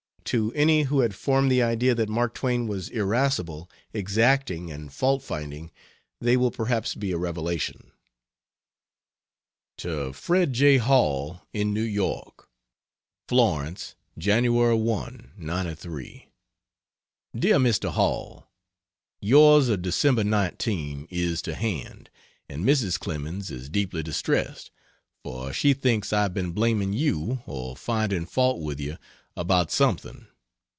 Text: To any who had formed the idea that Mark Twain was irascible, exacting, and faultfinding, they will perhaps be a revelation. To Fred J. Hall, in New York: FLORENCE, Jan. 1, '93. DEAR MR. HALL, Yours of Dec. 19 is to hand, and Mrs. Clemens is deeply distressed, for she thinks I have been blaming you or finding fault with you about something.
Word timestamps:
To 0.25 0.53
any 0.53 0.83
who 0.83 1.01
had 1.01 1.13
formed 1.13 1.51
the 1.51 1.61
idea 1.61 1.93
that 1.93 2.07
Mark 2.07 2.33
Twain 2.35 2.65
was 2.65 2.87
irascible, 2.87 3.69
exacting, 3.91 4.71
and 4.71 4.89
faultfinding, 4.89 5.71
they 6.21 6.37
will 6.37 6.51
perhaps 6.51 6.95
be 6.95 7.11
a 7.11 7.17
revelation. 7.17 7.91
To 9.79 10.13
Fred 10.13 10.53
J. 10.53 10.77
Hall, 10.77 11.41
in 11.51 11.73
New 11.73 11.81
York: 11.83 12.47
FLORENCE, 13.27 13.95
Jan. 14.17 14.53
1, 14.53 15.31
'93. 15.37 16.29
DEAR 17.37 17.57
MR. 17.57 17.91
HALL, 17.91 18.49
Yours 19.19 19.67
of 19.67 19.81
Dec. 19.81 20.25
19 20.25 21.07
is 21.09 21.41
to 21.41 21.55
hand, 21.55 22.09
and 22.47 22.63
Mrs. 22.63 22.97
Clemens 22.97 23.51
is 23.51 23.67
deeply 23.67 24.01
distressed, 24.01 24.71
for 25.25 25.51
she 25.51 25.73
thinks 25.73 26.13
I 26.13 26.21
have 26.21 26.33
been 26.33 26.51
blaming 26.53 26.93
you 26.93 27.43
or 27.45 27.75
finding 27.75 28.25
fault 28.25 28.61
with 28.61 28.79
you 28.79 28.95
about 29.37 29.71
something. 29.71 30.27